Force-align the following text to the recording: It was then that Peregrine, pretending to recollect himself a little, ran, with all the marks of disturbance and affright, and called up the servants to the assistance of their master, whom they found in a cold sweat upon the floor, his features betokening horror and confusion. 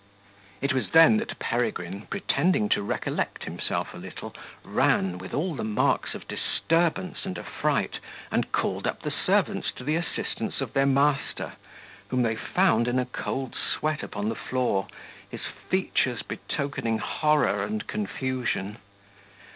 It 0.61 0.73
was 0.73 0.89
then 0.93 1.17
that 1.17 1.37
Peregrine, 1.37 2.07
pretending 2.09 2.69
to 2.69 2.81
recollect 2.81 3.43
himself 3.43 3.93
a 3.93 3.97
little, 3.99 4.33
ran, 4.63 5.19
with 5.19 5.31
all 5.31 5.53
the 5.53 5.63
marks 5.63 6.15
of 6.15 6.27
disturbance 6.27 7.23
and 7.23 7.37
affright, 7.37 7.99
and 8.31 8.51
called 8.51 8.87
up 8.87 9.03
the 9.03 9.11
servants 9.11 9.71
to 9.73 9.83
the 9.83 9.95
assistance 9.97 10.59
of 10.59 10.73
their 10.73 10.87
master, 10.87 11.53
whom 12.07 12.23
they 12.23 12.35
found 12.35 12.87
in 12.87 12.97
a 12.97 13.05
cold 13.05 13.53
sweat 13.53 14.01
upon 14.01 14.27
the 14.29 14.33
floor, 14.33 14.87
his 15.29 15.41
features 15.69 16.23
betokening 16.23 16.97
horror 16.97 17.63
and 17.63 17.85
confusion. 17.85 18.79